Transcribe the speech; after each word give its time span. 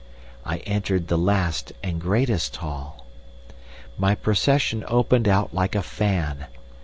"I 0.43 0.57
entered 0.65 1.09
the 1.09 1.17
last 1.19 1.73
and 1.83 2.01
greatest 2.01 2.55
hall.... 2.55 3.05
"My 3.99 4.15
procession 4.15 4.83
opened 4.87 5.27
out 5.27 5.53
like 5.53 5.75
a 5.75 5.83
fan. 5.83 6.47